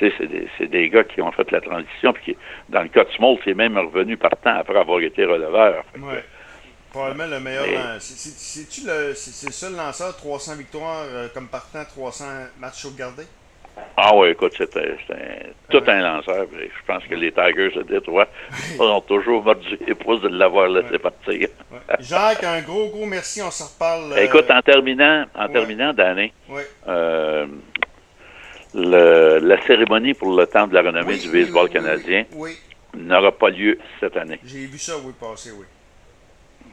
C'est 0.00 0.26
des, 0.26 0.66
des 0.66 0.88
gars 0.88 1.04
qui 1.04 1.22
ont 1.22 1.30
fait 1.30 1.48
la 1.52 1.60
transition, 1.60 2.12
puis 2.12 2.24
qui, 2.24 2.36
dans 2.68 2.82
le 2.82 2.88
cas 2.88 3.04
de 3.04 3.10
Smoltz, 3.10 3.42
il 3.46 3.50
est 3.50 3.54
même 3.54 3.78
revenu 3.78 4.16
partant 4.16 4.56
après 4.56 4.78
avoir 4.78 4.98
été 5.00 5.24
releveur. 5.24 5.84
Probablement 6.92 7.26
le 7.26 7.40
meilleur. 7.40 7.66
C'est-tu 8.00 8.86
le, 8.86 9.14
c'est 9.14 9.46
le 9.46 9.52
seul 9.52 9.74
lanceur 9.74 10.14
300 10.16 10.56
victoires 10.56 11.04
euh, 11.06 11.28
comme 11.32 11.48
partant, 11.48 11.84
300 11.84 12.24
matchs 12.60 12.82
sauvegardés? 12.82 13.26
Ah 13.96 14.14
oui, 14.14 14.28
écoute, 14.28 14.52
c'était 14.56 14.96
tout 15.70 15.82
un 15.86 16.00
lanceur. 16.00 16.46
Je 16.52 16.86
pense 16.86 17.02
que 17.04 17.14
les 17.14 17.32
Tigers 17.32 17.70
de 17.74 17.82
Détroit 17.82 18.28
ont 18.78 19.00
toujours 19.00 19.42
mordu 19.42 19.78
les 19.86 19.94
pouces 19.94 20.20
de 20.20 20.28
l'avoir 20.28 20.68
laissé 20.68 20.98
partir. 20.98 21.48
Jacques, 21.98 22.44
un 22.44 22.60
gros, 22.60 22.88
gros 22.88 23.06
merci. 23.06 23.40
On 23.40 23.50
se 23.50 23.62
reparle. 23.62 24.12
Euh, 24.12 24.24
écoute, 24.24 24.50
en 24.50 24.60
terminant, 24.60 25.24
en 25.34 25.48
terminant 25.48 25.94
d'année, 25.94 26.34
euh, 26.88 27.46
la 28.74 29.66
cérémonie 29.66 30.12
pour 30.12 30.36
le 30.36 30.46
temps 30.46 30.66
de 30.66 30.74
la 30.74 30.82
renommée 30.82 31.16
du 31.16 31.30
baseball 31.30 31.70
canadien 31.70 32.24
n'aura 32.94 33.32
pas 33.32 33.48
lieu 33.48 33.78
cette 34.00 34.16
année. 34.18 34.38
J'ai 34.44 34.66
vu 34.66 34.76
ça, 34.78 34.94
oui, 35.02 35.12
passer, 35.18 35.50
oui. 35.52 35.64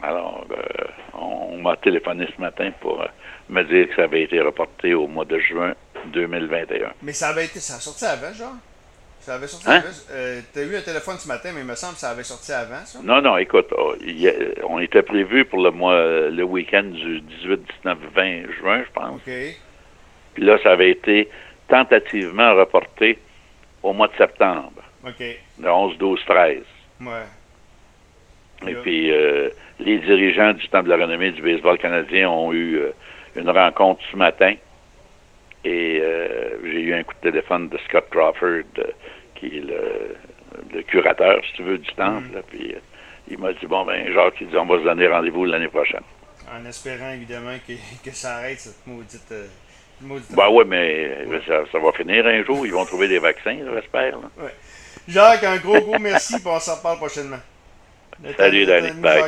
Alors, 0.01 0.45
euh, 0.51 0.85
on 1.13 1.57
m'a 1.57 1.75
téléphoné 1.77 2.27
ce 2.35 2.41
matin 2.41 2.71
pour 2.79 3.01
euh, 3.01 3.07
me 3.49 3.63
dire 3.63 3.89
que 3.89 3.95
ça 3.95 4.03
avait 4.03 4.23
été 4.23 4.39
reporté 4.39 4.93
au 4.93 5.07
mois 5.07 5.25
de 5.25 5.39
juin 5.39 5.73
2021. 6.13 6.93
Mais 7.01 7.13
ça 7.13 7.29
avait 7.29 7.45
été, 7.45 7.59
ça 7.59 7.75
a 7.75 7.79
sorti 7.79 8.05
avant, 8.05 8.33
genre? 8.33 8.55
Ça 9.19 9.35
avait 9.35 9.47
sorti 9.47 9.67
hein? 9.67 9.83
avant. 9.83 9.89
Euh, 10.11 10.41
tu 10.53 10.59
as 10.59 10.63
eu 10.63 10.75
un 10.77 10.81
téléphone 10.81 11.17
ce 11.17 11.27
matin, 11.27 11.51
mais 11.53 11.61
il 11.61 11.67
me 11.67 11.75
semble 11.75 11.95
que 11.95 11.99
ça 11.99 12.11
avait 12.11 12.23
sorti 12.23 12.53
avant, 12.53 12.85
ça? 12.85 12.99
Non, 13.03 13.21
non, 13.21 13.37
écoute, 13.37 13.67
oh, 13.77 13.95
on 14.67 14.79
était 14.79 15.03
prévu 15.03 15.43
pour 15.43 15.61
le 15.61 15.71
mois, 15.71 16.29
le 16.29 16.43
week-end 16.43 16.83
du 16.83 17.19
18, 17.19 17.59
19, 17.83 17.97
20 18.15 18.51
juin, 18.59 18.83
je 18.85 18.91
pense. 18.93 19.15
OK. 19.15 19.33
Puis 20.33 20.43
là, 20.43 20.57
ça 20.63 20.71
avait 20.71 20.91
été 20.91 21.29
tentativement 21.67 22.55
reporté 22.55 23.19
au 23.83 23.91
mois 23.91 24.07
de 24.07 24.15
septembre. 24.17 24.81
OK. 25.05 25.23
Le 25.59 25.69
11, 25.69 25.97
12, 25.97 26.19
13. 26.25 26.63
Ouais. 27.01 27.07
Et 28.67 28.75
puis, 28.75 29.11
euh, 29.11 29.49
les 29.79 29.99
dirigeants 29.99 30.53
du 30.53 30.67
Temple 30.69 30.89
de 30.89 30.95
la 30.95 31.05
renommée 31.05 31.31
du 31.31 31.41
baseball 31.41 31.77
canadien 31.77 32.29
ont 32.29 32.51
eu 32.51 32.77
euh, 32.77 32.91
une 33.35 33.49
rencontre 33.49 34.01
ce 34.11 34.17
matin. 34.17 34.53
Et 35.63 35.99
euh, 36.01 36.57
j'ai 36.63 36.81
eu 36.81 36.93
un 36.93 37.03
coup 37.03 37.13
de 37.21 37.31
téléphone 37.31 37.69
de 37.69 37.77
Scott 37.87 38.05
Crawford, 38.09 38.63
qui 39.35 39.47
est 39.47 39.63
le, 39.65 40.81
curateur, 40.83 41.41
si 41.45 41.53
tu 41.53 41.63
veux, 41.63 41.77
du 41.77 41.91
temple. 41.93 42.37
Mm. 42.37 42.41
puis 42.49 42.75
il 43.29 43.37
m'a 43.37 43.53
dit 43.53 43.65
Bon, 43.65 43.85
ben, 43.85 44.11
Jacques, 44.13 44.41
il 44.41 44.47
dit 44.47 44.57
On 44.57 44.65
va 44.65 44.79
se 44.79 44.83
donner 44.83 45.07
rendez-vous 45.07 45.45
l'année 45.45 45.67
prochaine. 45.67 46.03
En 46.51 46.65
espérant, 46.65 47.11
évidemment, 47.11 47.55
que, 47.65 47.73
que 48.03 48.15
ça 48.15 48.37
arrête 48.37 48.59
cette 48.59 48.87
maudite. 48.87 49.33
maudite 50.01 50.35
ben 50.35 50.47
oui, 50.51 50.63
mais 50.67 51.11
Ça, 51.45 51.79
va 51.79 51.91
finir 51.91 52.25
un 52.25 52.43
jour. 52.43 52.65
Ils 52.65 52.73
vont 52.73 52.85
trouver 52.85 53.07
des 53.07 53.19
vaccins, 53.19 53.57
j'espère. 53.73 54.17
Ouais. 54.37 54.53
Jacques, 55.07 55.43
un 55.43 55.57
gros, 55.57 55.79
gros 55.81 55.99
merci. 55.99 56.33
puis 56.39 56.47
on 56.47 56.59
s'en 56.59 56.75
reparle 56.75 56.97
prochainement. 56.97 57.39
Salut, 58.37 58.65
Danny. 58.65 58.91
Bye. 59.01 59.09